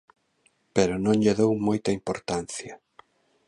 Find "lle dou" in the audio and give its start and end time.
1.23-1.51